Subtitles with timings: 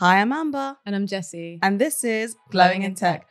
[0.00, 0.76] Hi, I'm Amber.
[0.86, 1.58] And I'm Jessie.
[1.60, 3.26] And this is Glowing in Tech.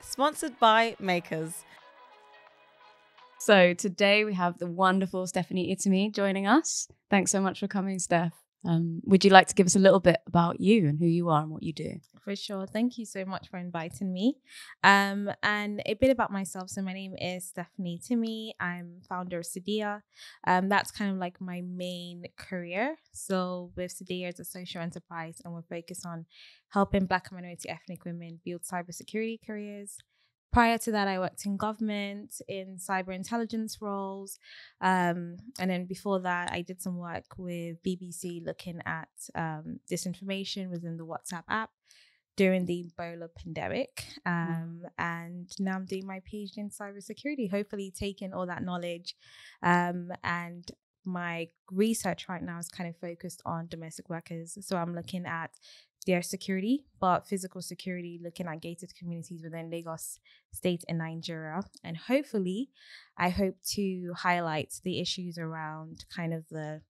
[0.00, 1.62] Sponsored by Makers.
[3.38, 6.88] So today we have the wonderful Stephanie Itimi joining us.
[7.10, 8.32] Thanks so much for coming, Steph.
[8.64, 11.28] Um, would you like to give us a little bit about you and who you
[11.28, 12.00] are and what you do?
[12.22, 12.66] For sure.
[12.66, 14.38] Thank you so much for inviting me.
[14.82, 16.70] Um, and a bit about myself.
[16.70, 18.50] So, my name is Stephanie Itimi.
[18.58, 20.02] I'm founder of Seidea.
[20.46, 22.96] Um, that's kind of like my main career.
[23.12, 26.26] So, with Seidea, it's a social enterprise, and we're focused on
[26.70, 29.98] helping Black and minority ethnic women build cybersecurity careers
[30.52, 34.38] prior to that, I worked in government in cyber intelligence roles.
[34.80, 40.70] Um, and then before that, I did some work with BBC looking at um, disinformation
[40.70, 41.70] within the WhatsApp app
[42.36, 44.04] during the Ebola pandemic.
[44.24, 44.90] Um, mm.
[44.98, 49.14] And now I'm doing my PhD in cybersecurity, hopefully taking all that knowledge
[49.62, 50.70] um, and
[51.06, 54.58] my research right now is kind of focused on domestic workers.
[54.60, 55.52] So I'm looking at
[56.06, 60.18] their security, but physical security, looking at gated communities within Lagos
[60.52, 61.62] State in Nigeria.
[61.82, 62.70] And hopefully,
[63.18, 66.82] I hope to highlight the issues around kind of the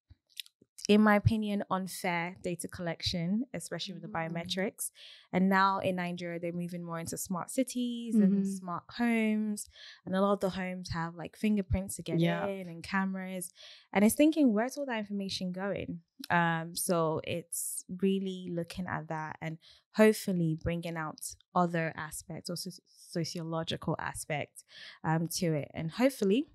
[0.88, 4.36] in my opinion, unfair data collection, especially with the mm-hmm.
[4.36, 4.90] biometrics.
[5.32, 8.22] And now in Nigeria, they're moving more into smart cities mm-hmm.
[8.22, 9.68] and smart homes.
[10.04, 12.46] And a lot of the homes have like fingerprints to get yeah.
[12.46, 13.52] in and cameras.
[13.92, 16.00] And it's thinking, where's all that information going?
[16.30, 19.58] Um, so it's really looking at that and
[19.96, 24.62] hopefully bringing out other aspects, also sociological aspect
[25.02, 25.70] um, to it.
[25.74, 26.46] And hopefully,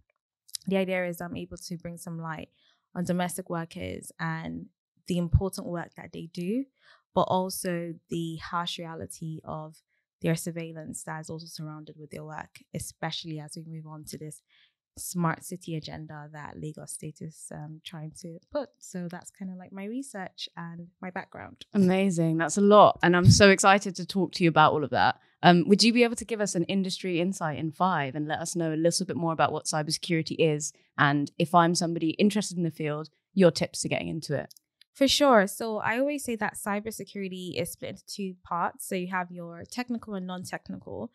[0.67, 2.49] the idea is I'm able to bring some light
[2.95, 4.67] on domestic workers and
[5.07, 6.65] the important work that they do,
[7.13, 9.75] but also the harsh reality of
[10.21, 14.17] their surveillance that is also surrounded with their work, especially as we move on to
[14.17, 14.41] this
[14.97, 18.69] smart city agenda that Lagos State is um, trying to put.
[18.79, 21.65] So that's kind of like my research and my background.
[21.73, 22.37] Amazing.
[22.37, 22.99] That's a lot.
[23.03, 25.19] And I'm so excited to talk to you about all of that.
[25.43, 28.39] Um, would you be able to give us an industry insight in five and let
[28.39, 30.71] us know a little bit more about what cybersecurity is?
[30.97, 34.53] And if I'm somebody interested in the field, your tips to getting into it?
[34.93, 35.47] For sure.
[35.47, 38.87] So I always say that cybersecurity is split into two parts.
[38.87, 41.11] So you have your technical and non-technical.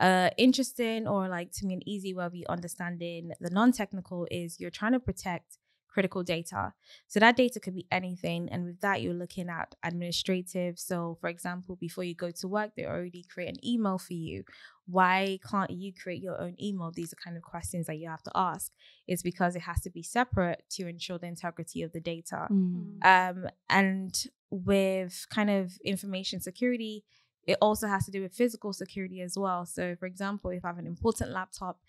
[0.00, 4.58] Uh, interesting or like to me an easy way of you understanding the non-technical is
[4.58, 5.58] you're trying to protect
[5.98, 6.72] critical data.
[7.08, 8.48] So that data could be anything.
[8.52, 10.78] And with that, you're looking at administrative.
[10.78, 14.44] So, for example, before you go to work, they already create an email for you.
[14.86, 16.92] Why can't you create your own email?
[16.92, 18.70] These are kind of questions that you have to ask.
[19.08, 22.46] It's because it has to be separate to ensure the integrity of the data.
[22.48, 23.04] Mm.
[23.04, 27.02] Um, and with kind of information security,
[27.44, 29.66] it also has to do with physical security as well.
[29.66, 31.80] So, for example, if I have an important laptop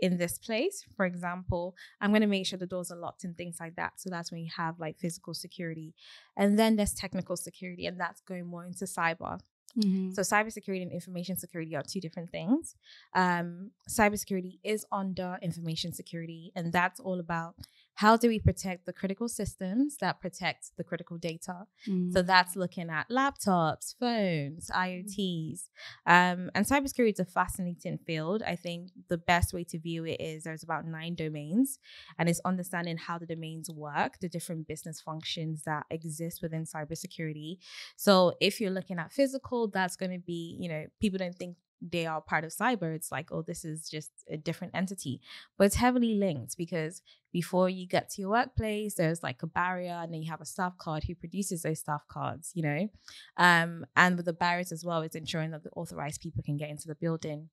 [0.00, 3.36] in this place, for example, I'm going to make sure the doors are locked and
[3.36, 3.94] things like that.
[3.96, 5.94] So that's when you have like physical security.
[6.36, 9.40] And then there's technical security, and that's going more into cyber.
[9.78, 10.12] Mm-hmm.
[10.12, 12.74] So cybersecurity and information security are two different things.
[13.14, 17.54] Um, cybersecurity is under information security, and that's all about
[17.98, 21.66] how do we protect the critical systems that protect the critical data?
[21.84, 22.12] Mm.
[22.12, 25.62] So that's looking at laptops, phones, IoTs.
[26.06, 28.44] Um, and cybersecurity is a fascinating field.
[28.46, 31.80] I think the best way to view it is there's about nine domains,
[32.20, 37.58] and it's understanding how the domains work, the different business functions that exist within cybersecurity.
[37.96, 41.56] So if you're looking at physical, that's going to be, you know, people don't think
[41.80, 45.20] they are part of cyber, it's like, oh, this is just a different entity.
[45.56, 47.02] But it's heavily linked because
[47.32, 50.46] before you get to your workplace, there's like a barrier, and then you have a
[50.46, 52.88] staff card who produces those staff cards, you know?
[53.36, 56.70] Um, and with the barriers as well, it's ensuring that the authorized people can get
[56.70, 57.50] into the building.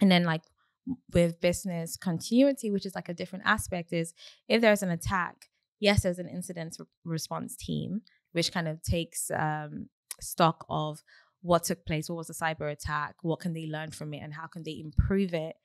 [0.00, 0.42] And then, like,
[1.12, 4.12] with business continuity, which is like a different aspect, is
[4.48, 5.46] if there's an attack,
[5.80, 8.02] yes, there's an incident response team,
[8.32, 9.88] which kind of takes um,
[10.20, 11.02] stock of
[11.44, 14.32] what took place, what was the cyber attack, what can they learn from it, and
[14.32, 15.56] how can they improve it.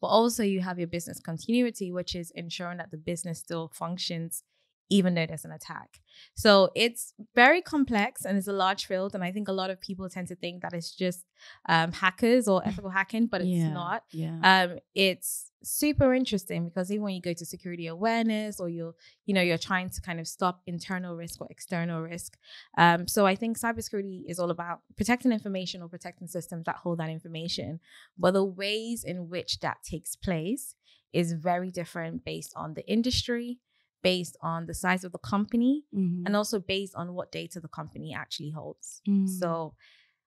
[0.00, 4.42] But also, you have your business continuity, which is ensuring that the business still functions
[4.90, 6.00] even though there's an attack.
[6.34, 9.14] So it's very complex and it's a large field.
[9.14, 11.24] And I think a lot of people tend to think that it's just
[11.68, 13.72] um, hackers or ethical hacking, but it's Yeah.
[13.72, 14.02] not.
[14.12, 14.38] Yeah.
[14.42, 18.94] Um, it's super interesting because even when you go to security awareness or you're,
[19.26, 22.36] you know, you're trying to kind of stop internal risk or external risk.
[22.76, 26.98] Um, so I think cybersecurity is all about protecting information or protecting systems that hold
[26.98, 27.80] that information.
[28.16, 30.74] But the ways in which that takes place
[31.12, 33.58] is very different based on the industry,
[34.02, 36.22] based on the size of the company, Mhm.
[36.26, 39.00] and also based on what data the company actually holds.
[39.08, 39.28] Mm.
[39.28, 39.74] So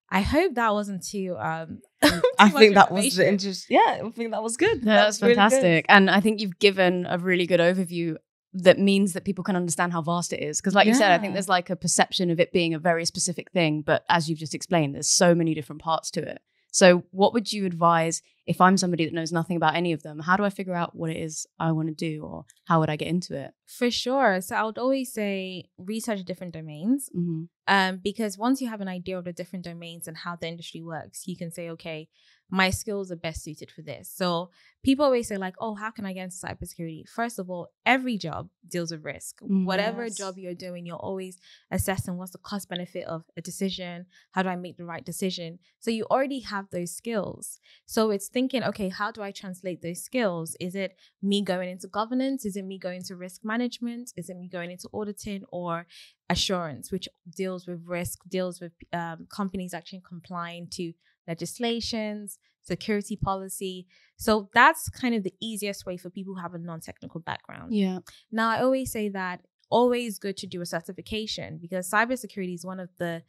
[0.10, 3.68] I hope that wasn't too um I too much think that was the interest.
[3.70, 4.84] Yeah, I think that was good.
[4.84, 5.42] No, That that's was really good.
[5.42, 5.86] fantastic.
[5.90, 8.18] And I think you've given a really good overview
[8.54, 10.60] that means that people can understand how vast it is.
[10.60, 13.06] Because, like you said, I think there's like a perception of it being a very
[13.06, 13.82] specific thing.
[13.82, 16.42] But as you've just explained, there's so many different parts to it.
[16.74, 20.20] So, what would you advise if I'm somebody that knows nothing about any of them?
[20.20, 22.90] How do I figure out what it is I want to do, or how would
[22.90, 23.52] I get into it?
[23.66, 24.42] For sure.
[24.42, 27.10] So I would always say research different domains.
[27.16, 27.44] Mm-hmm.
[27.68, 30.82] Um, because once you have an idea of the different domains and how the industry
[30.82, 32.10] works, you can say, okay,
[32.50, 34.12] my skills are best suited for this.
[34.14, 34.50] So
[34.84, 37.08] people always say, like, oh, how can I get into cybersecurity?
[37.08, 39.40] First of all, every job deals with risk.
[39.42, 40.18] Mm, Whatever yes.
[40.18, 41.38] job you're doing, you're always
[41.72, 44.08] assessing what's the cost benefit of a decision.
[44.32, 45.60] How do I make the right decision?
[45.80, 47.60] So you already have those skills.
[47.86, 50.56] So it's thinking, okay, how do I translate those skills?
[50.60, 52.46] Is it me going into governance?
[52.46, 54.14] Is it me going to risk management?
[54.18, 55.86] Is it me going into auditing or
[56.30, 60.94] assurance, which deals with risk, deals with um, companies actually complying to
[61.28, 63.88] legislations, security policy.
[64.18, 67.74] So that's kind of the easiest way for people who have a non-technical background.
[67.74, 68.00] Yeah.
[68.32, 72.80] Now, I always say that always good to do a certification because cybersecurity is one
[72.80, 73.24] of the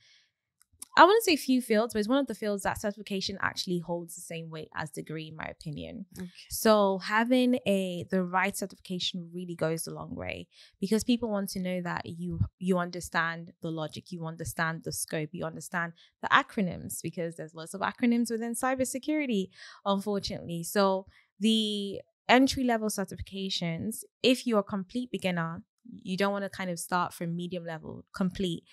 [0.96, 4.14] I wouldn't say few fields, but it's one of the fields that certification actually holds
[4.14, 6.04] the same weight as degree, in my opinion.
[6.18, 6.28] Okay.
[6.50, 10.48] So having a the right certification really goes a long way
[10.80, 15.30] because people want to know that you you understand the logic, you understand the scope,
[15.32, 19.48] you understand the acronyms because there's lots of acronyms within cybersecurity,
[19.86, 20.62] unfortunately.
[20.62, 21.06] So
[21.40, 25.62] the entry level certifications, if you're a complete beginner,
[26.02, 28.64] you don't want to kind of start from medium level, complete.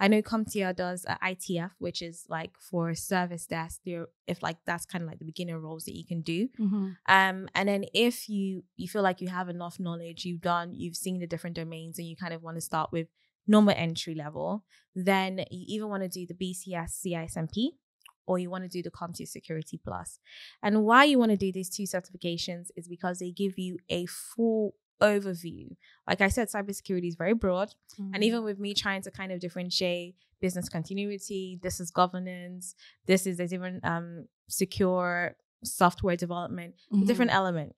[0.00, 3.80] I know CompTIA does a ITF, which is like for service desk.
[3.84, 6.48] If like that's kind of like the beginner roles that you can do.
[6.58, 6.88] Mm-hmm.
[7.06, 10.96] Um, and then if you you feel like you have enough knowledge, you've done, you've
[10.96, 13.08] seen the different domains, and you kind of want to start with
[13.46, 14.64] normal entry level,
[14.94, 17.70] then you either want to do the BCS CISMP
[18.26, 20.20] or you want to do the CompTIA Security Plus.
[20.62, 24.04] And why you want to do these two certifications is because they give you a
[24.06, 25.76] full overview.
[26.06, 27.74] Like I said, cybersecurity is very broad.
[28.14, 32.74] And even with me trying to kind of differentiate business continuity, this is governance,
[33.06, 37.06] this is there's even um secure software development, Mm-hmm.
[37.06, 37.74] different element.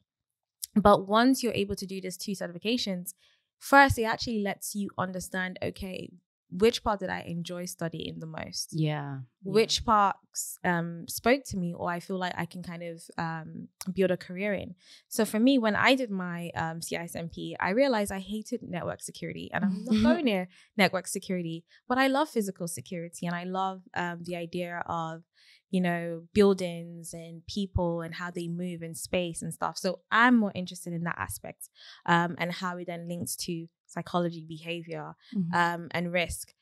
[0.77, 3.15] But once you're able to do these two certifications,
[3.59, 6.11] first it actually lets you understand, okay,
[6.51, 8.71] which part did I enjoy studying the most?
[8.73, 9.19] Yeah.
[9.43, 13.69] which parts um, spoke to me or I feel like I can kind of um,
[13.95, 14.75] build a career in.
[15.09, 19.49] So for me, when I did my um, CISMP, I realized I hated network security
[19.53, 23.83] and I'm not going near network security, but I love physical security and I love
[23.95, 25.23] um, the idea of,
[25.71, 29.79] you know, buildings and people and how they move in space and stuff.
[29.79, 31.69] So I'm more interested in that aspect
[32.07, 35.55] um, and how it then links to psychology, behavior, Mhm.
[35.55, 36.55] um, and risk.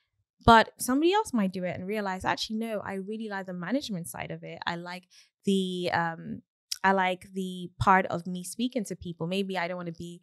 [0.46, 4.06] But somebody else might do it and realize, actually, no, I really like the management
[4.08, 4.58] side of it.
[4.66, 5.04] I like
[5.44, 6.42] the um,
[6.84, 9.26] I like the part of me speaking to people.
[9.26, 10.20] Maybe I don't want to be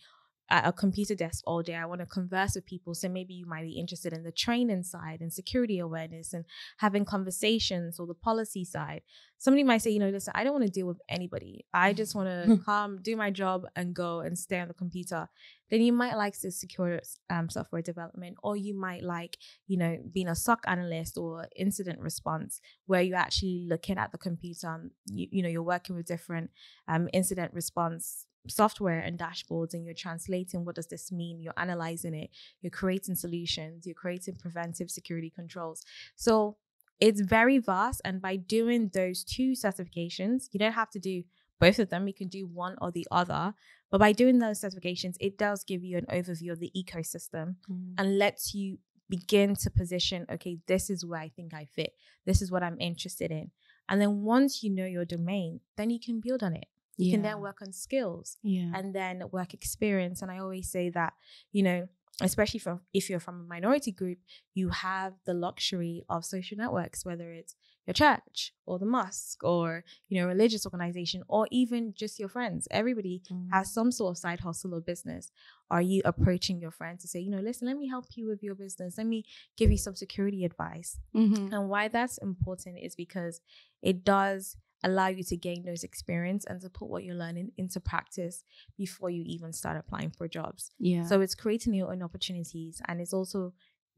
[0.49, 1.75] at a computer desk all day.
[1.75, 2.93] I want to converse with people.
[2.93, 6.45] So maybe you might be interested in the training side and security awareness and
[6.77, 9.01] having conversations or the policy side.
[9.37, 11.65] Somebody might say, you know, listen, I don't want to deal with anybody.
[11.73, 15.27] I just want to come, do my job, and go and stay on the computer.
[15.69, 19.37] Then you might like the secure um, software development, or you might like,
[19.67, 24.17] you know, being a SOC analyst or incident response, where you're actually looking at the
[24.17, 24.67] computer.
[24.67, 26.51] And you, you know, you're working with different
[26.87, 31.41] um, incident response software and dashboards and you're translating what does this mean?
[31.41, 32.29] You're analyzing it.
[32.61, 33.85] You're creating solutions.
[33.85, 35.83] You're creating preventive security controls.
[36.15, 36.57] So
[36.99, 41.23] it's very vast and by doing those two certifications you don't have to do
[41.59, 43.53] both of them you can do one or the other
[43.91, 47.93] but by doing those certifications it does give you an overview of the ecosystem mm-hmm.
[47.97, 48.77] and lets you
[49.09, 51.93] begin to position okay this is where i think i fit.
[52.25, 53.51] This is what i'm interested in.
[53.87, 57.21] And then once you know your domain then you can build on it you can
[57.21, 58.71] then work on skills Yeah.
[58.75, 60.21] and then work experience.
[60.21, 61.13] And I always say that,
[61.51, 61.87] you know,
[62.21, 64.19] especially from if you're from a minority group,
[64.53, 69.83] you have the luxury of social networks, whether it's your church or the mosque or
[70.07, 72.67] you know religious organization or even just your friends.
[72.71, 73.49] Everybody Mm.
[73.51, 75.29] has some sort of side hustle or business.
[75.69, 78.41] Are you approaching your friends to say, you know, listen, let me help you with
[78.41, 78.97] your business.
[78.97, 79.23] Let me
[79.57, 80.99] give you some security advice.
[81.13, 81.51] Mhm.
[81.53, 83.41] And why that's important is because
[83.83, 87.79] it does allow you to gain those experience and to put what you're learning into
[87.79, 88.43] practice
[88.77, 90.71] before you even start applying for jobs.
[90.79, 91.05] Yeah.
[91.05, 93.53] So it's creating your own opportunities and it's also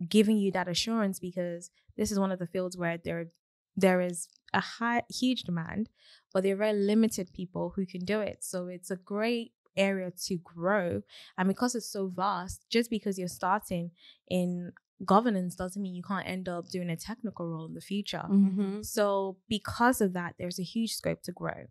[0.07, 3.27] giving you that assurance because this is one of the fields where there
[3.75, 5.89] there is a high huge demand,
[6.33, 8.43] but there are very limited people who can do it.
[8.43, 11.03] So it's a great area to grow.
[11.37, 13.91] And because it's so vast, just because you're starting
[14.29, 14.71] in
[15.05, 18.23] governance doesn't mean you can't end up doing a technical role in the future.
[18.29, 18.85] Mhm.
[18.85, 21.67] So because of that, there's a huge scope to grow.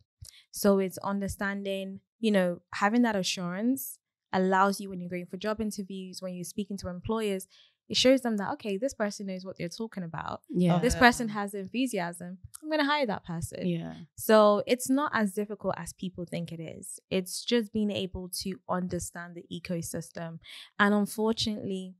[0.53, 3.99] So it's understanding, you know, having that assurance
[4.33, 7.47] allows you when you're going for job interviews, when you're speaking to employers,
[7.89, 10.41] it shows them that okay, this person knows what they're talking about.
[10.51, 10.79] yeah.
[10.81, 12.39] This person has enthusiasm.
[12.63, 13.67] I'm gonna hire that person.
[13.67, 13.95] yeah.
[14.17, 16.99] So it's not as difficult as people think it is.
[17.11, 20.41] It's just being able to understand the ecosystem.
[20.81, 21.95] And unfortunately,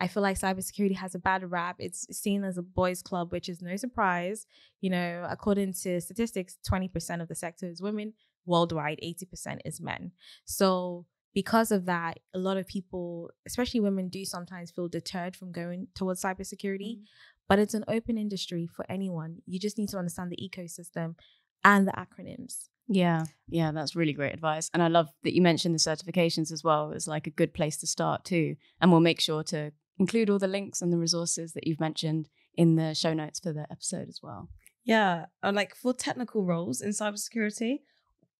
[0.00, 1.76] I feel like cybersecurity has a bad rap.
[1.78, 4.46] It's seen as a boys' club, which is no surprise.
[4.80, 8.14] You know, according to statistics, 20% of the sector is women.
[8.46, 10.12] Worldwide, 80% is men.
[10.44, 15.52] So because of that, a lot of people, especially women, do sometimes feel deterred from
[15.52, 16.98] going towards cybersecurity.
[16.98, 17.02] Mm.
[17.48, 19.42] But it's an open industry for anyone.
[19.46, 21.14] You just need to understand the ecosystem
[21.62, 22.68] and the acronyms.
[22.86, 24.70] Yeah, yeah, that's really great advice.
[24.74, 27.78] And I love that you mentioned the certifications as well as like a good place
[27.78, 28.56] to start too.
[28.80, 32.28] And we'll make sure to include all the links and the resources that you've mentioned
[32.54, 34.48] in the show notes for the episode as well.
[34.84, 37.78] Yeah, like for technical roles in cybersecurity,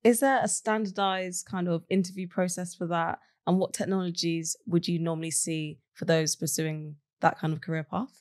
[0.03, 3.19] is there a standardized kind of interview process for that?
[3.47, 8.21] And what technologies would you normally see for those pursuing that kind of career path?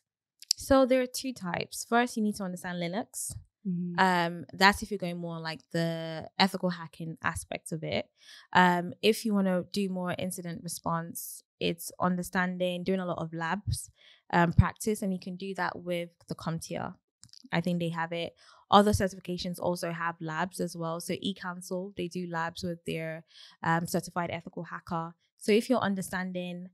[0.55, 1.85] So there are two types.
[1.87, 3.33] First, you need to understand Linux.
[3.97, 8.09] Um, that's if you're going more on, like the ethical hacking aspect of it.
[8.51, 13.33] Um, if you want to do more incident response, it's understanding, doing a lot of
[13.33, 13.89] labs
[14.31, 16.95] um, practice, and you can do that with the CompTIA.
[17.51, 18.35] I think they have it.
[18.71, 20.99] Other certifications also have labs as well.
[20.99, 23.23] So EC-Council, they do labs with their
[23.61, 25.13] um, certified ethical hacker.
[25.37, 26.69] So if you're understanding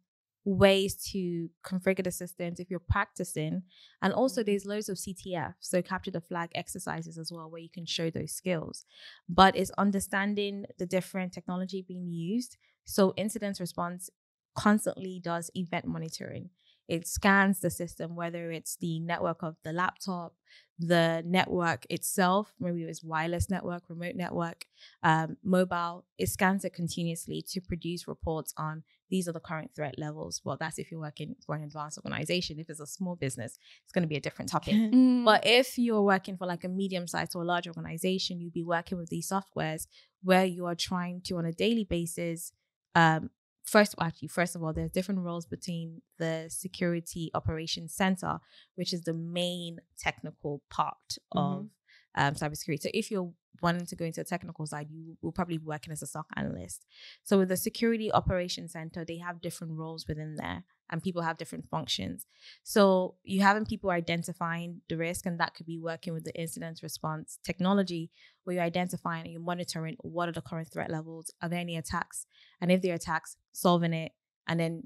[0.56, 3.63] ways to configure the systems, if you're practicing,
[4.01, 4.51] and also mm-hmm.
[4.51, 8.10] there's loads of CTF, so capture the flag exercises as well, where you can show
[8.10, 8.86] those skills.
[9.27, 12.58] But it's understanding the different technology being used.
[12.86, 14.10] So incident response
[14.56, 16.50] constantly does event monitoring.
[16.89, 20.34] It scans the system, whether it's the network of the laptop,
[20.79, 24.65] the network itself, maybe it's wireless network, remote network,
[25.03, 26.05] um, mobile.
[26.17, 30.41] It scans it continuously to produce reports on these are the current threat levels.
[30.43, 32.60] Well, that's if you're working for an advanced organization.
[32.60, 34.75] If it's a small business, it's going to be a different topic.
[34.89, 35.25] Mm.
[35.25, 38.98] But if you're working for like a medium sized or large organization, you'd be working
[38.98, 39.86] with these softwares
[40.24, 42.51] where you are trying to, on a daily basis,
[42.96, 43.29] um,
[43.70, 48.40] first, actually, first of all, there's different roles between the Security Operations Center,
[48.76, 51.68] which is the main technical part of
[52.16, 52.82] um, cybersecurity.
[52.82, 55.92] So if you're wanting to go into the technical side, you will probably be working
[55.92, 56.86] as a SOC analyst.
[57.24, 61.38] So with the Security Operations Center, they have different roles within there and people have
[61.38, 62.25] different functions.
[62.63, 66.80] So you having people identifying the risk, and that could be working with the incident
[66.82, 68.10] response technology,
[68.44, 71.78] where you're identifying and you're monitoring what are the current threat levels, are there any
[71.78, 72.25] attacks,
[72.60, 74.13] and if there are attacks, solving it,
[74.48, 74.84] and then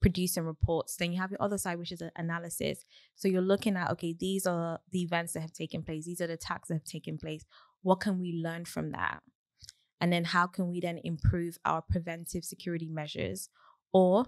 [0.00, 0.96] producing reports.
[0.96, 2.84] Then you have your other side, which is a- analysis.
[3.14, 6.26] So you're looking at okay, these are the events that have taken place, these are
[6.26, 7.44] the attacks that have taken place.
[7.86, 9.22] What can we learn from that?
[10.00, 13.48] And then how can we then improve our preventive security measures?
[13.92, 14.26] Or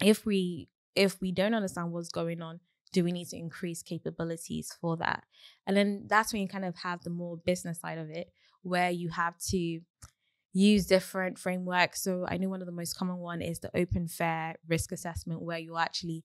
[0.00, 2.60] if we if we don't understand what's going on,
[2.92, 5.24] do we need to increase capabilities for that?
[5.66, 8.28] And then that's when you kind of have the more business side of it,
[8.62, 9.80] where you have to
[10.52, 12.00] use different frameworks.
[12.04, 15.42] So I know one of the most common one is the open fair risk assessment,
[15.42, 16.22] where you're actually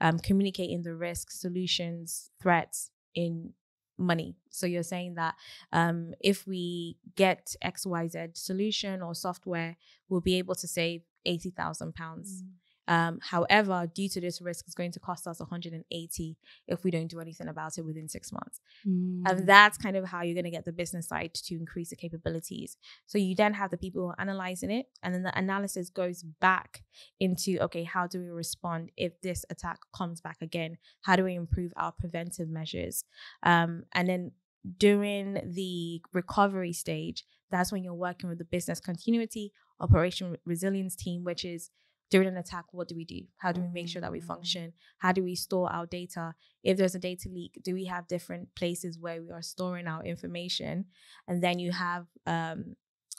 [0.00, 3.54] um, communicating the risk, solutions, threats in
[3.98, 4.36] money.
[4.50, 5.34] So you're saying that
[5.72, 9.76] um, if we get XYZ solution or software,
[10.08, 12.42] we'll be able to save eighty thousand pounds.
[12.88, 16.36] Um, however, due to this risk, it's going to cost us 180
[16.68, 18.60] if we don't do anything about it within six months.
[18.86, 19.22] Mm.
[19.26, 21.96] And that's kind of how you're going to get the business side to increase the
[21.96, 22.76] capabilities.
[23.06, 26.22] So you then have the people who are analyzing it, and then the analysis goes
[26.22, 26.82] back
[27.20, 30.78] into okay, how do we respond if this attack comes back again?
[31.02, 33.04] How do we improve our preventive measures?
[33.42, 34.32] Um, and then
[34.78, 41.24] during the recovery stage, that's when you're working with the business continuity operation resilience team,
[41.24, 41.70] which is
[42.10, 43.22] during an attack, what do we do?
[43.38, 44.26] How do we make sure that we Mm.
[44.26, 44.72] function?
[44.98, 46.34] How do we store our data?
[46.62, 50.04] If there's a data leak, do we have different places where we are storing our
[50.04, 50.86] information?
[51.26, 52.76] And then you have um,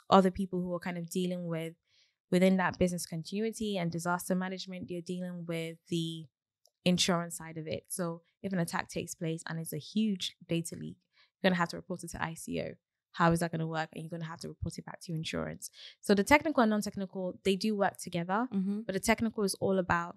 [0.08, 1.74] other people who are kind of dealing with
[2.30, 4.90] within that business continuity and disaster management.
[4.90, 6.26] You're dealing with the
[6.84, 7.84] insurance side of it.
[7.88, 10.96] So if an attack takes place and it's a huge data leak,
[11.42, 12.76] you're gonna have to report it to ICO.
[13.12, 13.88] How is that going to work?
[13.92, 15.70] And you're going to have to report it back to your insurance.
[16.00, 18.46] So the technical and non-technical, they do work together.
[18.52, 18.80] Mm-hmm.
[18.86, 20.16] But the technical is all about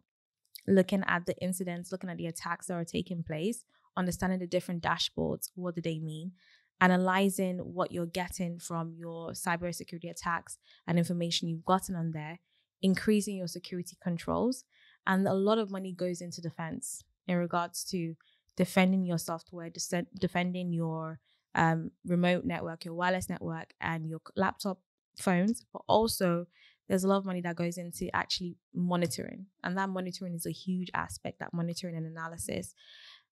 [0.67, 3.63] looking at the incidents, looking at the attacks that are taking place,
[3.97, 5.49] understanding the different dashboards.
[5.55, 6.33] What do they mean?
[6.79, 10.57] Analyzing what you're getting from your cybersecurity attacks
[10.87, 12.39] and information you've gotten on there,
[12.81, 14.63] increasing your security controls.
[15.07, 18.15] And a lot of money goes into defense in regards to
[18.57, 19.71] defending your software,
[20.19, 21.19] defending your
[21.55, 24.79] um, remote network, your wireless network, and your laptop
[25.17, 26.47] phones, but also
[26.87, 29.45] there's a lot of money that goes into actually monitoring.
[29.63, 32.73] And that monitoring is a huge aspect, that monitoring and analysis.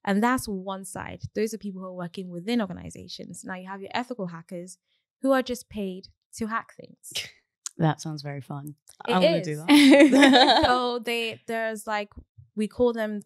[0.06, 1.24] And that's one side.
[1.36, 3.44] Those are people who are working within organizations.
[3.44, 4.78] Now you have your ethical hackers
[5.22, 6.08] who are just paid
[6.38, 7.12] to hack things.
[7.80, 8.76] That sounds very fun.
[9.08, 10.64] It I want to do that.
[10.66, 12.10] so they there's like
[12.54, 13.22] we call them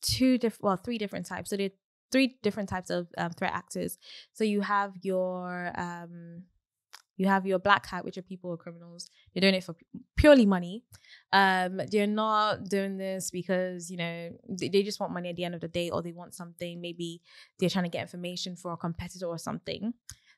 [0.00, 1.50] two different well three different types.
[1.50, 1.70] So there are
[2.12, 3.98] three different types of um, threat actors.
[4.32, 6.44] So you have your um
[7.16, 9.10] you have your black hat, which are people who are criminals.
[9.32, 9.76] They're doing it for
[10.16, 10.82] purely money.
[11.32, 15.44] Um, they're not doing this because you know they, they just want money at the
[15.44, 16.80] end of the day, or they want something.
[16.80, 17.20] Maybe
[17.58, 19.94] they're trying to get information for a competitor or something.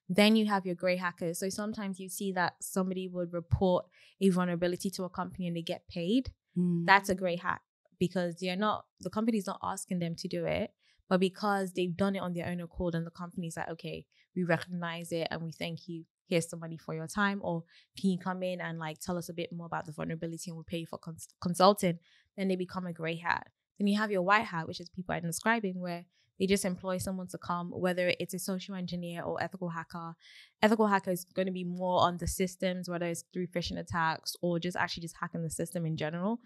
[0.08, 1.38] Then you have your gray hackers.
[1.38, 3.86] So sometimes you see that somebody would report
[4.20, 6.30] a vulnerability to a company and they get paid.
[6.58, 6.84] Mm.
[6.84, 7.62] That's a gray hack
[7.98, 10.70] because they're not the company's not asking them to do it,
[11.08, 14.44] but because they've done it on their own accord and the company's like, okay, we
[14.44, 16.04] recognize it and we thank you.
[16.26, 17.64] Here's some money for your time, or
[18.00, 20.56] can you come in and like tell us a bit more about the vulnerability and
[20.56, 21.98] we'll pay you for cons- consulting?
[22.36, 23.48] Then they become a gray hat.
[23.78, 26.06] Then you have your white hat, which is people I'm describing, where
[26.38, 30.14] they just employ someone to come, whether it's a social engineer or ethical hacker.
[30.62, 34.36] Ethical hacker is going to be more on the systems, whether it's through phishing attacks
[34.42, 36.40] or just actually just hacking the system in general.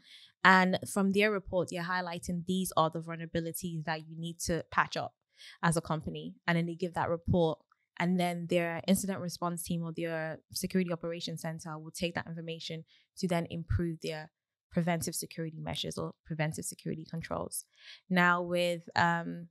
[0.45, 4.97] And from their report, you're highlighting these are the vulnerabilities that you need to patch
[4.97, 5.15] up
[5.63, 6.35] as a company.
[6.47, 7.59] And then they give that report.
[8.01, 12.85] And then their incident response team or their security operations center will take that information
[13.19, 14.31] to then improve their
[14.71, 17.65] preventive security measures or preventive security controls.
[18.09, 19.49] Now, with um,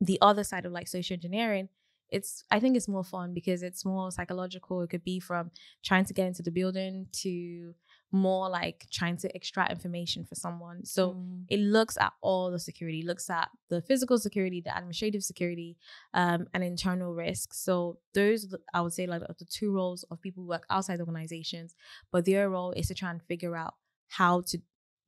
[0.00, 1.68] the other side of like social engineering,
[2.10, 4.82] it's I think it's more fun because it's more psychological.
[4.82, 5.50] It could be from
[5.84, 7.74] trying to get into the building to
[8.12, 10.84] more like trying to extract information for someone.
[10.84, 11.44] So Mm.
[11.48, 15.76] it looks at all the security, looks at the physical security, the administrative security,
[16.14, 17.58] um, and internal risks.
[17.58, 21.00] So those I would say like are the two roles of people who work outside
[21.00, 21.74] organizations,
[22.12, 23.74] but their role is to try and figure out
[24.08, 24.58] how to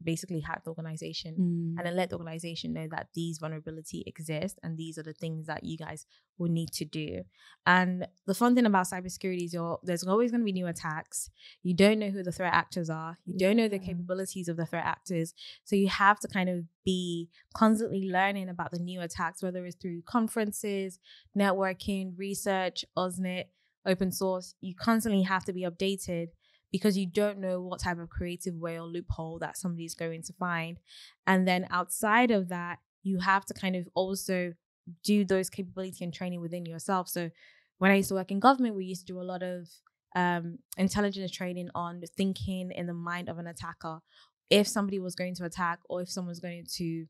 [0.03, 1.79] basically hack the organization Mm.
[1.79, 5.47] and then let the organization know that these vulnerability exist and these are the things
[5.47, 6.07] that you guys
[6.39, 7.25] will need to do.
[7.67, 11.31] And the fun thing about cybersecurity is you're, there's always going to be new attacks.
[11.63, 13.19] You don't know who the threat actors are.
[13.27, 15.35] You don't know the capabilities of the threat actors.
[15.65, 19.77] So you have to kind of be constantly learning about the new attacks, whether it's
[19.77, 21.01] through conferences,
[21.37, 23.45] networking, research, OSINT,
[23.85, 24.55] open source.
[24.61, 26.29] You constantly have to be updated
[26.72, 30.33] because you don't know what type of creative way or loophole that somebody's going to
[30.35, 30.78] find.
[31.26, 34.54] And then outside of that, you have to kind of also
[35.04, 37.09] do those capability and training within yourself.
[37.09, 37.31] So
[37.78, 39.68] when I used to work in government, we used to do a lot of
[40.16, 44.00] um, intelligence training on the thinking in the mind of an attacker.
[44.50, 47.07] If somebody was going to attack or if someone's going to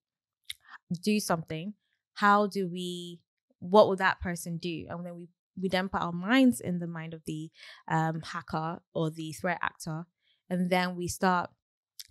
[1.03, 1.75] do something,
[2.15, 3.21] how do we,
[3.61, 4.87] what would that person do?
[4.89, 5.29] And then we
[5.61, 7.51] we then put our minds in the mind of the
[7.89, 10.07] um, hacker or the threat actor,
[10.51, 11.51] and then we start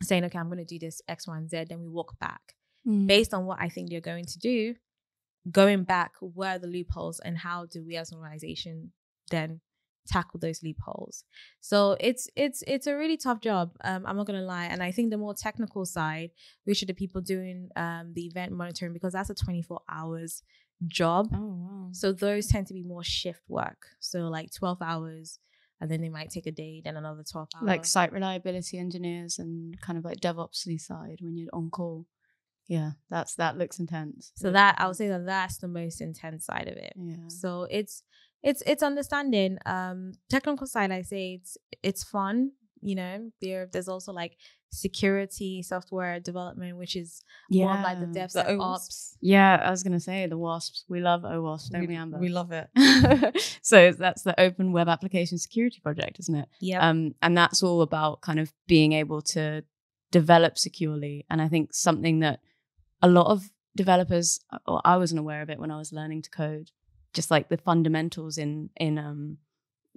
[0.02, 1.66] saying, okay, I'm going to do this X, Y, and Z.
[1.70, 2.54] Then we walk back
[2.88, 3.06] Mm.
[3.08, 4.76] based on what I think they're going to do.
[5.52, 8.92] Going back, where are the loopholes, and how do we as an organization
[9.30, 9.62] then
[10.08, 11.24] tackle those loopholes?
[11.60, 13.72] So it's it's it's a really tough job.
[13.84, 16.32] Um, I'm not gonna lie, and I think the more technical side,
[16.66, 20.44] which are the people doing um, the event monitoring, because that's a 24 hours
[20.86, 21.30] job.
[21.34, 21.90] Oh wow.
[21.92, 23.88] So those tend to be more shift work.
[24.00, 25.40] So like 12 hours
[25.80, 27.68] and then they might take a day, then another 12 hours.
[27.68, 32.06] like site reliability engineers and kind of like DevOps side when you're on call.
[32.68, 34.32] Yeah, that's that looks intense.
[34.36, 36.94] so that I would say that that's the most intense side of it.
[36.96, 37.28] Yeah.
[37.28, 38.04] So it's
[38.44, 39.58] it's it's understanding.
[39.66, 43.32] Um technical side I say it's it's fun, you know.
[43.42, 44.36] There there's also like
[44.72, 48.28] security software development, which is more like the Yeah.
[48.28, 48.58] The DevSecOps.
[48.58, 49.18] OWASPs.
[49.22, 50.84] Yeah, I was gonna say the WASPs.
[50.90, 52.20] We love OWASP, don't we, We, Amber?
[52.20, 52.70] we love it.
[53.62, 56.50] so that's the Open Web Application Security Project, isn't it?
[56.60, 56.88] Yeah.
[56.88, 59.64] Um, and that's all about kind of being able to
[60.12, 61.26] develop securely.
[61.30, 62.40] And I think something that
[63.02, 66.30] a lot of developers, or I wasn't aware of it when I was learning to
[66.30, 66.72] code,
[67.14, 69.38] just like the fundamentals in in um,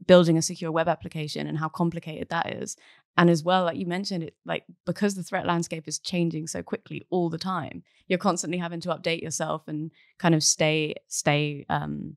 [0.07, 2.77] building a secure web application and how complicated that is.
[3.17, 6.63] And as well, like you mentioned, it like because the threat landscape is changing so
[6.63, 11.67] quickly all the time, you're constantly having to update yourself and kind of stay stay
[11.69, 12.17] um,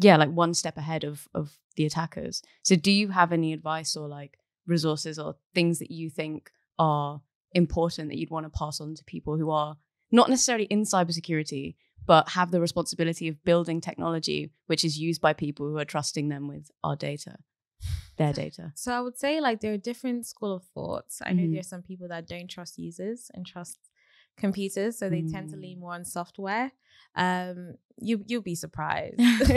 [0.00, 3.96] yeah like one step ahead of of the attackers so do you have any advice
[3.96, 7.20] or like resources or things that you think are
[7.52, 9.76] important that you'd want to pass on to people who are
[10.10, 11.76] not necessarily in cybersecurity
[12.10, 14.38] but have the responsibility of building technology
[14.70, 17.34] which is used by people who are trusting them with our data
[18.20, 21.14] their data So I would say like there are different school of thoughts.
[21.26, 21.60] I know Mhm.
[21.60, 23.78] are some people that don't trust users and trust
[24.40, 25.62] computers, so they tend to Mm.
[25.62, 26.72] lean more on software.
[27.14, 27.74] Um,
[28.08, 29.18] you you'll be surprised.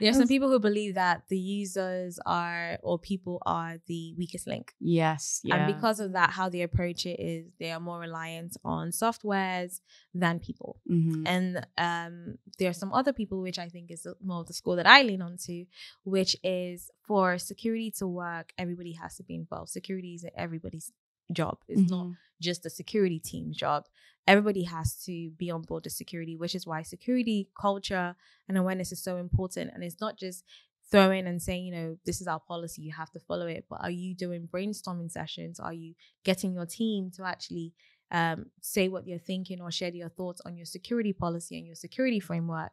[0.00, 4.46] there are some people who believe that the users are or people are the weakest
[4.46, 4.66] link.
[4.80, 8.52] yes yeah And because of that, how they approach it is they are more reliant
[8.64, 9.80] on softwares
[10.22, 10.72] than people.
[10.96, 11.22] Mhm.
[11.34, 11.46] And
[11.88, 12.14] um,
[12.58, 15.02] there are some other people, which I think is more of the school that I
[15.02, 15.56] lean onto,
[16.04, 19.70] which is for security to work, everybody has to be involved.
[19.70, 20.92] Security is everybody's
[21.32, 21.58] job.
[21.68, 22.16] It's not Mhm.
[22.40, 23.86] just the security team's job.
[24.26, 28.16] Everybody has to be on board with security, which is why security culture
[28.48, 29.70] and awareness is so important.
[29.74, 30.44] And it's not just
[30.90, 33.66] throwing and saying, you know, this is our policy, you have to follow it.
[33.68, 35.58] But are you doing brainstorming sessions?
[35.58, 37.72] Are you getting your team to actually
[38.10, 41.74] um, say what you're thinking or share your thoughts on your security policy and your
[41.74, 42.70] security framework?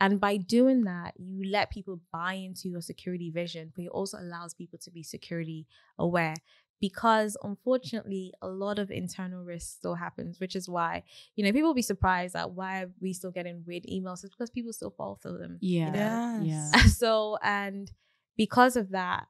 [0.00, 4.18] And by doing that, you let people buy into your security vision, but it also
[4.18, 5.66] allows people to be security
[5.98, 6.36] aware
[6.80, 11.02] because unfortunately a lot of internal risk still happens which is why
[11.36, 14.34] you know people will be surprised at why are we still getting weird emails it's
[14.34, 16.44] because people still fall through them you yeah know?
[16.44, 17.92] yeah so and
[18.36, 19.26] because of that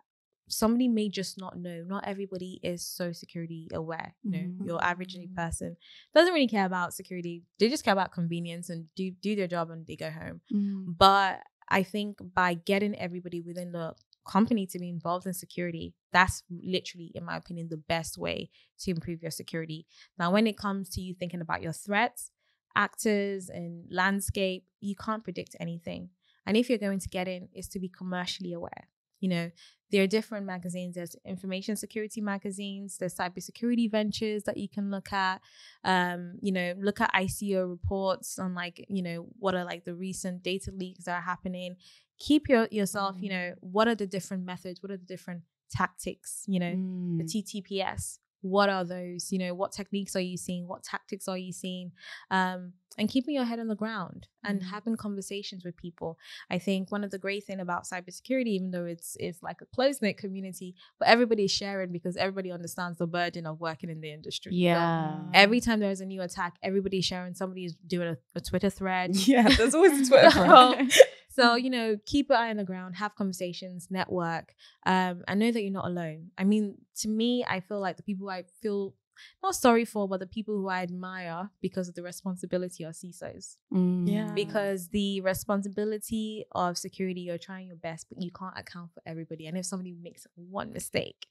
[0.50, 4.66] somebody may just not know not everybody is so security aware you know Mhm.
[4.66, 5.34] your average Mm.
[5.34, 5.76] person
[6.14, 9.70] doesn't really care about security they just care about convenience and do do their job
[9.70, 10.96] and they go home Mhm.
[10.98, 13.94] but I think by getting everybody within the
[14.28, 18.90] company to be involved in security, that's literally, in my opinion, the best way to
[18.90, 19.86] improve your security.
[20.18, 22.30] Now, when it comes to you thinking about your threats,
[22.76, 26.10] actors, and landscape, you can't predict anything.
[26.46, 28.88] And if you're going to get in, is to be commercially aware.
[29.20, 29.50] You know,
[29.90, 30.94] there are different magazines.
[30.94, 32.98] There's information security magazines.
[32.98, 35.40] There's cybersecurity ventures that you can look at.
[35.82, 39.94] Um, you know, look at ICO reports on like, you know, what are like the
[39.94, 41.76] recent data leaks that are happening.
[42.18, 44.82] Keep your yourself, you know, what are the different methods?
[44.82, 46.44] What are the different tactics?
[46.46, 46.72] You know,
[47.18, 47.28] the Mm.
[47.28, 48.18] TTPS.
[48.40, 49.32] What are those?
[49.32, 50.68] You know, what techniques are you seeing?
[50.68, 51.90] What tactics are you seeing?
[52.30, 54.66] Um, and keeping your head on the ground and Mhm.
[54.66, 56.18] having conversations with people.
[56.48, 59.66] I think one of the great thing about cybersecurity, even though it's it's like a
[59.66, 64.12] close knit community, but everybody's sharing because everybody understands the burden of working in the
[64.12, 64.52] industry.
[64.52, 67.34] So yeah every time there's a new attack, everybody's sharing.
[67.34, 69.10] Somebody's doing a, a Twitter thread.
[69.28, 70.90] Yeah, there's always a Twitter thread.
[71.38, 74.54] So, so you know, keep your eye on the ground, have conversations, network,
[74.86, 76.30] um, and know that you're not alone.
[76.36, 78.94] I mean, to me, I feel like the people I feel
[79.42, 83.56] not sorry for, but the people who I admire because of the responsibility are CISOs.
[83.72, 84.08] Mm.
[84.10, 84.32] Yeah.
[84.32, 89.46] Because the responsibility of security, you're trying your best, but you can't account for everybody.
[89.46, 91.26] And if somebody makes one mistake,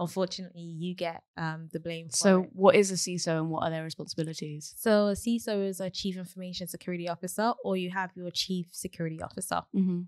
[0.00, 2.50] unfortunately, you get um, the blame for So, it.
[2.54, 4.74] what is a CISO and what are their responsibilities?
[4.76, 9.20] So a CISO is a chief information security officer, or you have your chief security
[9.22, 9.60] officer.
[9.76, 10.00] Mm-hmm.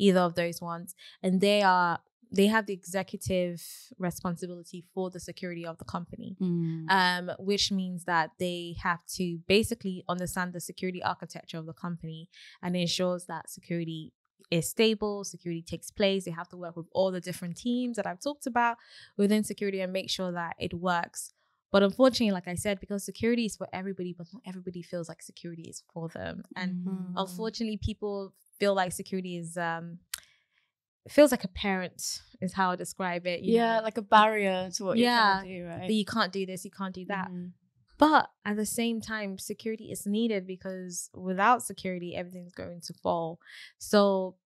[0.00, 1.98] either of those ones and they are
[2.30, 3.56] they have the executive
[3.98, 6.90] responsibility for the security of the company Mm.
[6.90, 12.28] um, which means that they have to basically understand the security architecture of the company
[12.62, 14.12] and ensures that security
[14.50, 18.06] is stable security takes place they have to work with all the different teams that
[18.06, 18.76] i've talked about
[19.16, 21.32] within security and make sure that it works
[21.70, 25.20] but unfortunately like i said because security is for everybody but not everybody feels like
[25.22, 27.12] security is for them and Mm.
[27.16, 29.98] unfortunately people feel like security is um
[31.08, 33.40] feels like a parent is how I describe it.
[33.40, 35.86] you yeah, know, like a barrier to what Yeah, you're trying do, right?
[35.88, 37.28] that you can't do this, you can't do that.
[37.30, 37.52] Mhm.
[37.98, 43.40] But at the same time, security is needed because without security, everything's going to fall.
[43.78, 44.36] So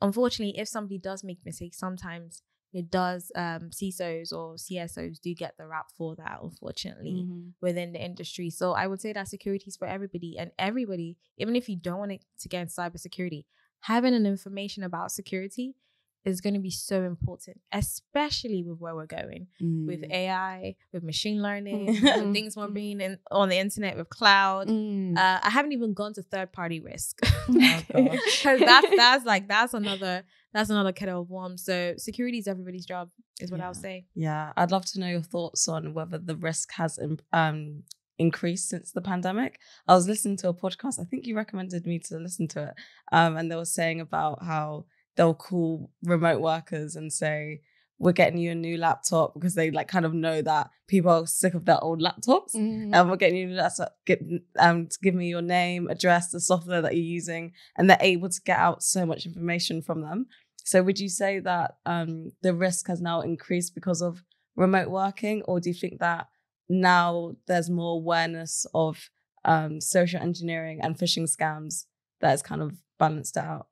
[0.00, 5.56] unfortunately, if somebody does make mistakes, sometimes it does um CISOs or CSOs do get
[5.56, 7.24] the rap for that, unfortunately.
[7.26, 7.52] Mhm.
[7.60, 8.50] within the industry.
[8.50, 11.98] So I would say that security is for everybody and everybody, even if you don't
[11.98, 13.44] want it to get in cybersecurity,
[13.80, 15.76] having an information about security
[16.24, 20.10] is going to be so important, especially with where we're going with Mm.
[20.12, 22.24] AI, with machine learning, Mm.
[22.24, 24.68] with things we're being in, on the internet with cloud.
[24.68, 25.16] Mm.
[25.16, 29.74] Uh, I haven't even gone to third party risk Oh, because that's that's like that's
[29.74, 31.64] another that's another kettle of worms.
[31.64, 33.10] So security is everybody's job,
[33.40, 34.06] is what I'll say.
[34.14, 36.98] Yeah, I'd love to know your thoughts on whether the risk has
[37.32, 37.82] um,
[38.18, 39.58] increased since the pandemic.
[39.88, 41.00] I was listening to a podcast.
[41.00, 42.74] I think you recommended me to listen to it,
[43.12, 47.62] um, and they were saying about how they'll call remote workers and say,
[47.98, 51.26] "We're getting you a new laptop," because they like kind of know that people are
[51.26, 52.54] sick of their old laptops.
[52.54, 52.94] Mm.
[52.94, 53.96] And we're getting you a new laptop.
[54.06, 54.22] Get
[54.58, 58.28] um, to give me your name, address, the software that you're using, and they're able
[58.28, 60.26] to get out so much information from them.
[60.64, 64.24] So would you say that um, the risk has now increased because of
[64.56, 66.28] remote working, or do you think that
[66.68, 69.10] now there's more awareness of
[69.44, 71.84] um, social engineering and phishing scams
[72.20, 73.68] that has kind of balanced out?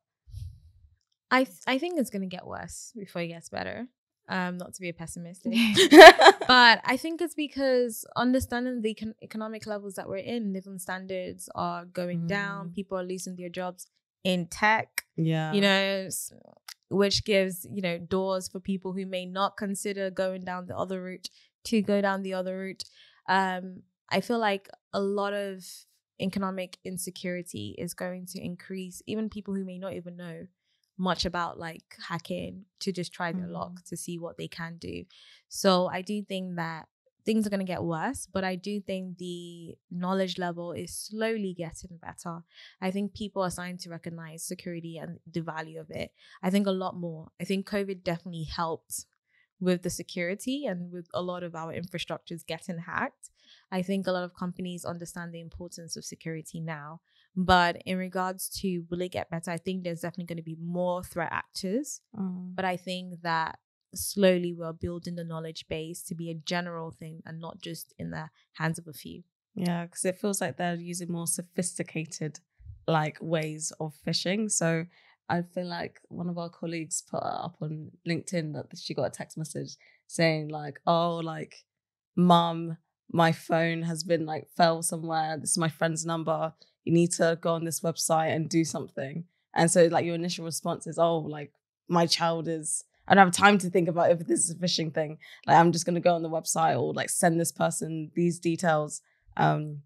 [1.33, 3.89] I th- I think it's gonna get worse before it gets better.
[4.29, 6.35] Um, not to be a pessimistic, Mm.
[6.47, 11.49] but I think it's because understanding the econ- economic levels that we're in, living standards
[11.57, 12.69] are going down.
[12.69, 12.75] Mm.
[12.75, 13.89] People are losing their jobs
[14.23, 14.89] in tech.
[15.17, 16.09] yeah, you know,
[16.89, 21.03] which gives, you know, doors for people who may not consider going down the other
[21.03, 21.29] route
[21.65, 22.85] to go down the other route.
[23.29, 25.65] Um, I feel like a lot of
[26.21, 30.47] economic insecurity is going to increase, even people who may not even know
[31.03, 33.89] much about like hacking to just try their luck mm-hmm.
[33.89, 35.05] to see what they can do.
[35.49, 36.87] So I do think that
[37.27, 41.55] things are going to get worse, but I do think the knowledge level is slowly
[41.59, 42.45] getting better.
[42.81, 46.13] I think people are starting to recognize security and the value of it.
[46.41, 47.33] I think a lot more.
[47.41, 49.07] I think COVID definitely helped
[49.61, 53.31] with the security and with a lot of our infrastructures getting hacked.
[53.73, 57.01] I think a lot of companies understand the importance of security now.
[57.35, 60.57] But in regards to will it get better, I think there's definitely going to be
[60.61, 62.01] more threat actors.
[62.19, 62.55] Mm.
[62.55, 63.59] But I think that
[63.95, 68.11] slowly we're building the knowledge base to be a general thing and not just in
[68.11, 69.23] the hands of a few.
[69.55, 72.41] Yeah, because it feels like they're using more sophisticated
[72.87, 74.51] like ways of phishing.
[74.51, 74.87] So
[75.29, 79.11] I feel like one of our colleagues put up on LinkedIn that she got a
[79.11, 81.55] text message saying like, "Oh, like,
[82.17, 82.79] mom,
[83.13, 85.39] my phone has been like fell somewhere.
[85.39, 86.53] This is my friend's number.
[86.85, 90.45] You need to go on this website and do something." And so like your initial
[90.45, 91.53] response is, "Oh, like
[91.89, 94.95] my child is." I don't have time to think about if this is a phishing
[94.95, 95.19] thing.
[95.47, 99.03] Like I'm just gonna go on the website or like send this person these details
[99.37, 99.83] um,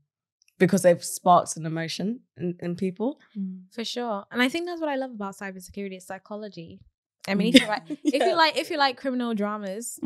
[0.58, 3.18] because they've sparked an emotion in, in people.
[3.72, 4.24] For sure.
[4.30, 6.80] And I think that's what I love about cybersecurity, it's psychology.
[7.28, 9.98] I mean, if you like if you like if you like criminal dramas,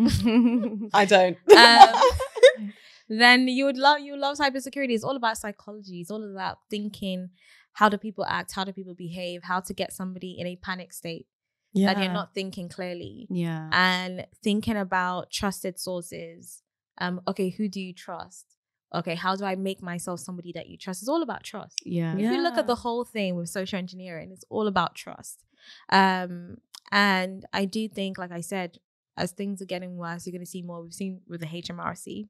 [0.92, 1.37] I don't.
[1.56, 2.72] Um,
[3.11, 4.90] then you would love you would love cybersecurity.
[4.90, 6.01] It's all about psychology.
[6.01, 7.31] It's all about thinking
[7.73, 10.92] how do people act, how do people behave, how to get somebody in a panic
[10.92, 11.27] state
[11.73, 11.92] yeah.
[11.92, 13.27] that you're not thinking clearly.
[13.31, 13.68] yeah.
[13.73, 16.62] And thinking about trusted sources.
[16.99, 18.57] Um, okay, who do you trust?
[18.94, 21.03] Okay, how do I make myself somebody that you trust?
[21.03, 21.81] It's all about trust.
[21.85, 22.14] Yeah.
[22.14, 25.44] If you look at the whole thing with social engineering, it's all about trust.
[25.90, 26.59] Um,
[26.90, 28.79] and I do think, like I said,
[29.16, 30.83] as things are getting worse, you're going to see more.
[30.83, 32.29] We've seen with the HMRC.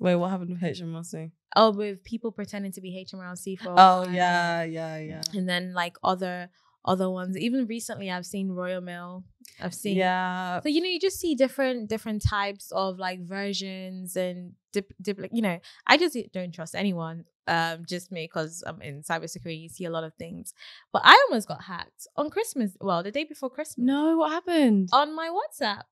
[0.00, 1.30] Wait, what happened with HMRC?
[1.56, 3.70] Oh, with people pretending to be HMRC for.
[3.70, 4.10] Oh while.
[4.10, 5.22] yeah, yeah, yeah.
[5.32, 6.50] And then like other
[6.84, 7.36] other ones.
[7.38, 9.24] Even recently, I've seen Royal Mail.
[9.60, 9.96] I've seen.
[9.96, 10.60] Yeah.
[10.60, 15.18] So you know, you just see different different types of like versions and dip, dip
[15.18, 17.24] like, you know, I just don't trust anyone.
[17.46, 19.62] Um, just me because I'm in cybersecurity.
[19.62, 20.54] You see a lot of things,
[20.92, 22.76] but I almost got hacked on Christmas.
[22.80, 23.84] Well, the day before Christmas.
[23.84, 24.88] No, what happened?
[24.92, 25.82] On my WhatsApp,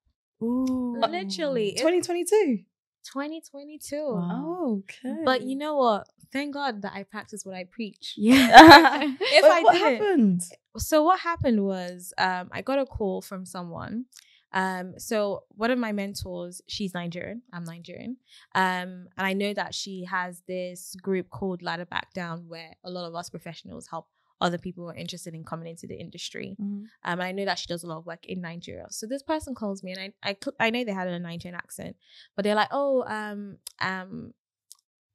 [0.43, 0.99] Ooh.
[0.99, 2.61] literally, 2022.
[3.05, 3.97] 2022.
[3.97, 4.31] Wow.
[4.33, 5.23] Oh, okay.
[5.25, 6.09] But you know what?
[6.33, 8.15] Thank God that I practice what I preach.
[8.17, 9.03] Yeah.
[9.21, 10.43] If Wait, I what didn't, happened?
[10.79, 14.07] so what happened was um, I got a call from someone.
[14.55, 17.43] Um, so one of my mentors, she's Nigerian.
[17.53, 18.17] I'm Nigerian.
[18.55, 22.91] Um, and I know that she has this group called Ladder Back Down, where a
[22.91, 24.09] lot of us professionals help
[24.43, 26.57] other people who are interested in coming into the industry.
[27.05, 28.87] Um, and I know that she does a lot of work in Nigeria.
[28.91, 31.97] So this person calls me, and I I, I know they had a Nigerian accent,
[32.37, 34.35] but they're like, oh, um, um,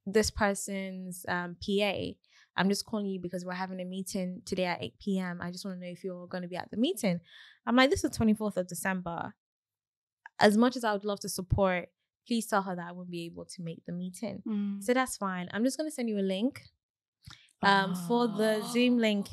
[0.06, 1.94] this person's um PA.
[2.56, 5.40] I'm just calling you because we're having a meeting today at 8 p.m.
[5.44, 7.20] I just want to know if you're going to be at the meeting.
[7.68, 9.36] I'm like, this is 24th of December.
[10.40, 11.90] As much as I would love to support,
[12.28, 14.42] please tell her that I won't be able to make the meeting.
[14.48, 14.84] Mm.
[14.84, 15.50] So that's fine.
[15.52, 16.62] I'm just going to send you a link
[17.62, 19.28] um, for the Zoom link,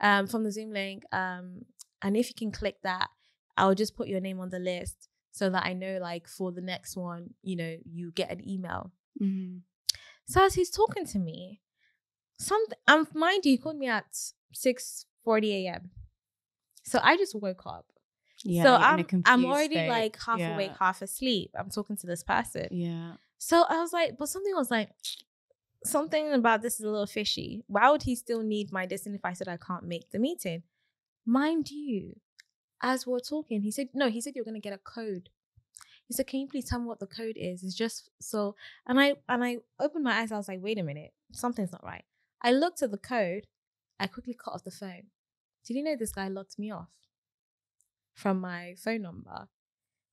[0.00, 1.02] um, from the Zoom link.
[1.12, 1.62] Um,
[2.02, 3.08] and if you can click that,
[3.56, 6.60] I'll just put your name on the list so that I know, like, for the
[6.62, 8.92] next one, you know, you get an email.
[9.20, 9.62] Mhm.
[10.26, 11.60] So as he's talking to me,
[12.38, 14.06] something, um, mind you, he called me at
[14.52, 15.90] 6 40 a.m.
[16.84, 17.86] So I just woke up.
[18.44, 18.62] Yeah.
[18.62, 19.88] so you're in a I'm I'm already state.
[19.88, 20.54] like half Yeah.
[20.54, 21.50] awake, half asleep.
[21.58, 22.68] I'm talking to this person.
[22.70, 23.14] Yeah.
[23.38, 24.90] So I was like, but something was like,
[25.86, 27.64] something about this is a little fishy.
[27.66, 29.06] Why would he still need my this?
[29.06, 30.62] And if I said I can't make the meeting,
[31.24, 32.16] mind you,
[32.82, 34.08] as we're talking, he said no.
[34.08, 35.30] He said you're gonna get a code.
[36.06, 38.54] He said, "Can you please tell me what the code is?" It's just so,
[38.86, 40.30] and I and I opened my eyes.
[40.32, 42.04] I was like, "Wait a minute, something's not right."
[42.42, 43.46] I looked at the code.
[43.98, 45.10] I quickly cut off the phone.
[45.64, 46.90] Did you know this guy locked me off
[48.14, 49.48] from my phone number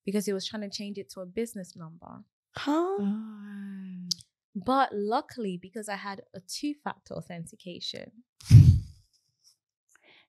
[0.05, 2.23] because he was trying to change it to a business number?
[2.55, 2.97] Huh?
[2.99, 4.07] Oh.
[4.55, 8.11] But luckily, because I had a two factor authentication,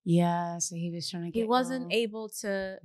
[0.05, 0.59] Yeah.
[0.59, 1.41] So he was trying to get.
[1.41, 2.79] he wasn't able to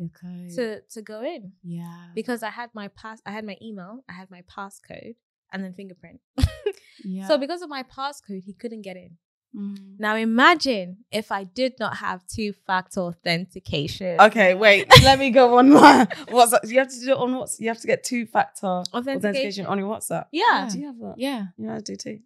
[0.55, 2.07] to to go in yeah.
[2.15, 5.15] because I had my pass, I had my email, I had my passcode,
[5.51, 6.21] and then fingerprint.
[7.03, 7.27] yeah.
[7.27, 9.17] So because of my passcode, he couldn't get in.
[9.55, 9.99] Mhm.
[9.99, 14.19] Now imagine if I did not have two factor authentication.
[14.21, 14.87] Okay, wait.
[15.03, 16.69] let me go on my WhatsApp.
[16.69, 19.17] You have to do it on what's you have to get two factor Authentication.
[19.17, 20.25] authentication on your WhatsApp.
[20.31, 20.69] Yeah.
[20.71, 21.15] Do you have that?
[21.17, 21.45] Yeah.
[21.57, 22.19] Yeah, I do too.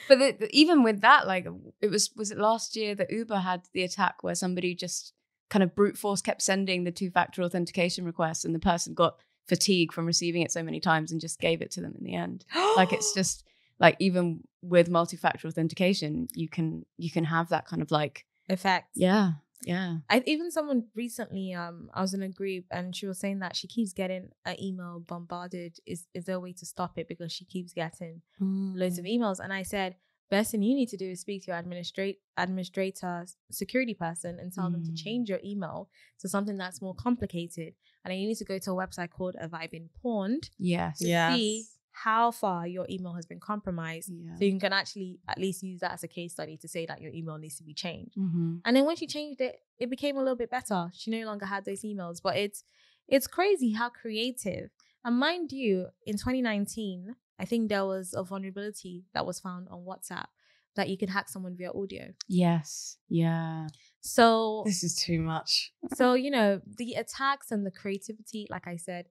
[0.08, 1.48] But the, the- even with that, like
[1.82, 5.14] it was was it last year that Uber had the attack where somebody just
[5.50, 9.18] kind of brute force kept sending the two factor authentication request, and the person got
[9.48, 12.14] fatigue from receiving it so many times and just gave it to them in the
[12.14, 12.46] end.
[12.76, 13.46] like it's just
[13.80, 18.26] like even with multi factor authentication, you can you can have that kind of like
[18.50, 18.90] Effect.
[18.96, 19.32] yeah
[19.64, 23.40] yeah I even someone recently, um, I was in a group and she was saying
[23.40, 25.78] that she keeps getting an email bombarded.
[25.86, 29.40] Is is there a way to stop it because she keeps getting loads of emails?
[29.40, 29.96] And I said,
[30.30, 34.54] best thing you need to do is speak to your administrate administrator security person and
[34.54, 34.96] tell them to Mm.
[35.04, 37.74] change your email to something that's more complicated.
[38.04, 41.00] And then you need to go to a website called Have I Been Pwned yes
[41.00, 41.30] to Yes.
[41.32, 41.66] see
[42.04, 44.10] how far your email has been compromised.
[44.14, 46.86] yeah So you can actually at least use that as a case study to say
[46.86, 48.18] that your email needs to be changed.
[48.18, 48.56] mm-hmm.
[48.66, 50.90] And then when she changed it, it became a little bit better.
[50.94, 52.18] She no longer had those emails.
[52.22, 52.64] But it's
[53.08, 54.72] it's crazy how creative.
[55.06, 59.80] And mind you, in 2019, I think there was a vulnerability that was found on
[59.86, 60.26] WhatsApp
[60.76, 62.06] that you can hack someone via audio.
[62.28, 63.68] yes yeah
[64.02, 65.72] So This is too much.
[65.94, 69.06] so you know, the attacks and the creativity, like I said,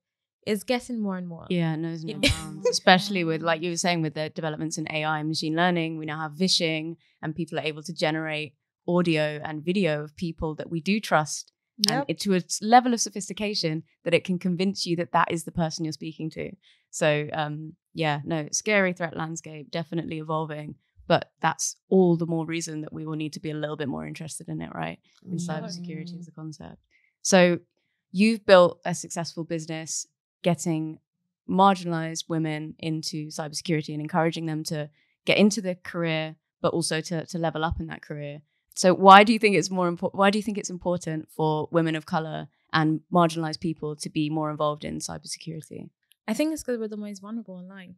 [0.47, 1.47] is getting more and more.
[1.49, 2.69] Yeah, knows no bounds.
[2.69, 6.07] Especially with, like you were saying, with the developments in AI and machine learning, we
[6.07, 8.55] now have vishing, and people are able to generate
[8.87, 11.53] audio and video of people that we do trust,
[11.89, 15.45] and it, to a level of sophistication that it can convince you that that is
[15.45, 16.51] the person you're speaking to.
[16.91, 20.77] So, um, yeah, no, scary threat landscape, definitely evolving.
[21.07, 23.89] But that's all the more reason that we will need to be a little bit
[23.89, 24.99] more interested in it, right?
[25.31, 26.79] in cybersecurity as a concept.
[27.21, 27.59] So
[28.11, 30.07] you've built a successful business
[30.45, 31.01] getting
[31.51, 34.89] marginalized women into cybersecurity and encouraging them to
[35.27, 38.43] get into the career, but also to, to level up in that career.
[38.77, 40.19] So why do you think it's more important?
[40.19, 44.31] Why do you think it's important for women of color and marginalized people to be
[44.31, 45.91] more involved in cybersecurity?
[46.27, 47.97] I think it's because we're the most vulnerable online.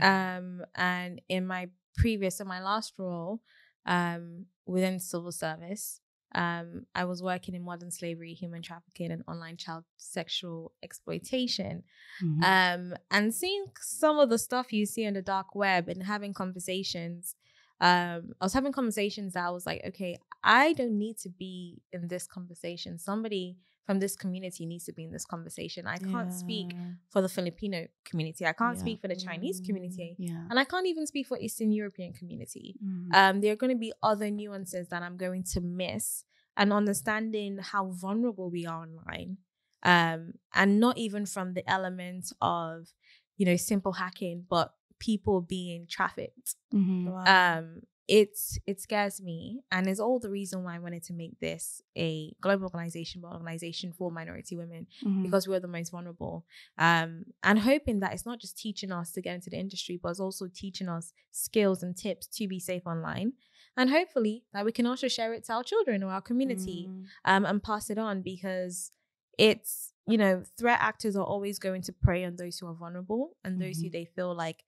[0.00, 3.40] Um, and in my previous, in my last role,
[3.86, 6.00] um, within civil service,
[6.34, 11.84] um, I was working in modern slavery, human trafficking, and online child sexual exploitation.
[12.22, 12.42] Mhm.
[12.42, 16.34] Um, and seeing some of the stuff you see on the dark web and having
[16.34, 17.34] conversations.
[17.80, 21.82] Um, I was having conversations that I was like, okay, I don't need to be
[21.92, 22.98] in this conversation.
[22.98, 25.86] Somebody from this community needs to be in this conversation.
[25.86, 26.68] I can't speak
[27.08, 28.46] for the Filipino community.
[28.46, 28.80] I can't Yeah.
[28.80, 30.16] speak for the Chinese community.
[30.18, 30.46] Yeah.
[30.50, 32.76] And I can't even speak for Eastern European community.
[32.82, 33.08] Mhm.
[33.14, 36.24] Um, there are going to be other nuances that I'm going to miss
[36.56, 39.38] and understanding how vulnerable we are online.
[39.82, 42.94] Um, and not even from the element of,
[43.36, 47.26] you know, simple hacking, but people being trafficked Mhm.
[47.28, 51.38] um it's it scares me and is all the reason why i wanted to make
[51.40, 55.22] this a global organization but organization for minority women Mhm.
[55.22, 56.44] because we're the most vulnerable
[56.76, 60.10] um and hoping that it's not just teaching us to get into the industry but
[60.10, 63.32] it's also teaching us skills and tips to be safe online
[63.76, 67.06] and hopefully that we can also share it to our children or our community Mm.
[67.24, 68.90] um, and pass it on because
[69.38, 73.36] it's you know threat actors are always going to prey on those who are vulnerable
[73.44, 73.92] and those who Mhm.
[73.92, 74.64] they feel like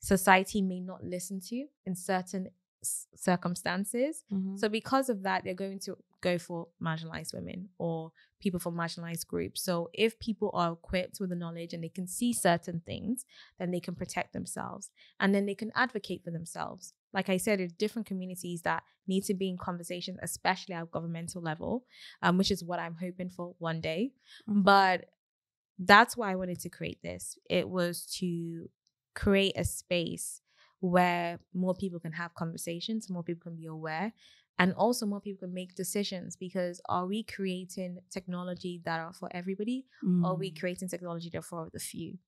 [0.00, 2.50] society may not listen to in certain
[2.82, 4.24] circumstances.
[4.32, 4.58] Mhm.
[4.58, 8.10] so because of that they're going to go for marginalized women or
[8.40, 9.62] people from marginalized groups.
[9.62, 13.24] So if people are equipped with the knowledge and they can see certain things
[13.58, 16.94] then they can protect themselves and then they can advocate for themselves.
[17.12, 21.40] Like i said there's different communities that need to be in conversation especially at governmental
[21.42, 21.84] level
[22.22, 24.12] um, which is what i'm hoping for one day.
[24.48, 24.64] Mhm.
[24.64, 25.08] but
[25.78, 27.38] that's why i wanted to create this.
[27.50, 28.70] It was to
[29.14, 30.40] create a space
[30.80, 34.12] where more people can have conversations more people can be aware
[34.58, 39.28] and also more people can make decisions because are we creating technology that are for
[39.32, 39.86] everybody
[40.22, 40.58] or are we Mm.
[40.60, 42.18] creating technology that are for the few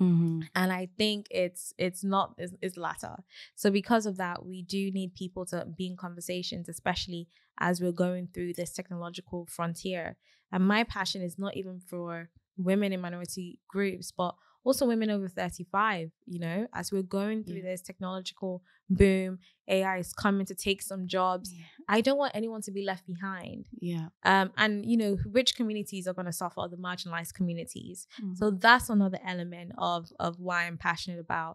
[0.00, 0.48] Mhm.
[0.54, 3.16] and i think it's it's not it's, it's latter
[3.54, 7.28] so because of that we do need people to be in conversations especially
[7.58, 10.16] as we're going through this technological frontier
[10.52, 14.34] and my passion is not even for women in minority groups but
[14.66, 17.70] also women over 35 you know as we're going through Yeah.
[17.70, 18.52] this technological
[18.90, 19.38] boom
[19.68, 21.64] ai is coming to take some jobs Yeah.
[21.96, 23.60] i don't want anyone to be left behind
[23.92, 24.08] Yeah.
[24.30, 28.36] um, and you know rich communities are going to suffer the marginalized communities Mm.
[28.38, 31.54] so that's another element of of why I'm passionate about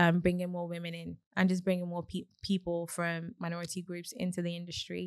[0.00, 4.40] um, bringing more women in and just bringing more pe- people from minority groups into
[4.46, 5.04] the industry.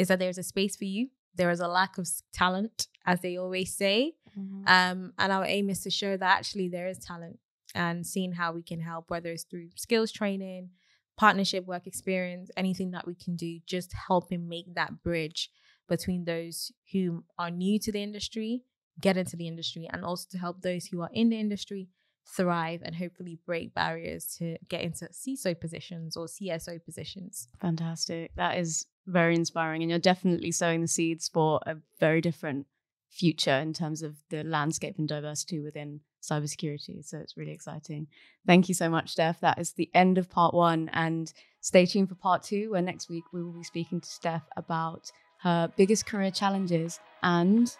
[0.00, 1.02] Is that there's a space for you.
[1.38, 4.68] There is a lack of talent, as they always say, Mhm.
[4.68, 7.38] um, and our aim is to show that actually there is talent
[7.74, 10.70] and seeing how we can help, whether it's through skills training,
[11.16, 15.50] partnership work experience, anything that we can do, just helping make that bridge
[15.88, 18.62] between those who are new to the industry,
[19.00, 21.88] get into the industry, and also to help those who are in the industry
[22.28, 27.48] thrive and hopefully break barriers to get into CISO positions or CSO positions.
[27.60, 28.34] Fantastic.
[28.34, 29.82] That is very inspiring.
[29.82, 32.66] And you're definitely sowing the seeds for a very different
[33.10, 37.04] future in terms of the landscape and diversity within cybersecurity.
[37.04, 38.08] So it's really exciting.
[38.46, 39.40] Thank you so much, Steph.
[39.40, 40.90] That is the end of part one.
[40.92, 44.44] And stay tuned for part two, where next week we will be speaking to Steph
[44.56, 45.10] about
[45.42, 47.74] her biggest career challenges and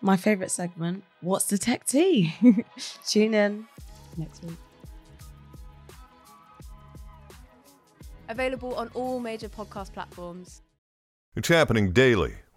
[0.00, 2.34] My favorite segment, What's the Tech Tea?
[3.06, 3.66] Tune in.
[4.16, 4.56] next week.
[8.28, 10.62] Available on all major podcast platforms.
[11.36, 12.34] It's happening daily.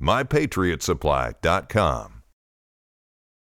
[0.00, 2.15] mypatriotsupply.com.